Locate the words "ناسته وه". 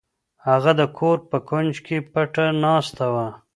2.63-3.27